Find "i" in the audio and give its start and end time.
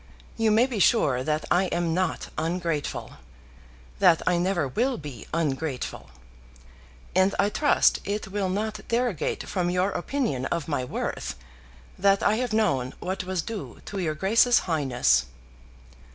1.51-1.65, 4.25-4.39, 7.37-7.49, 12.23-12.37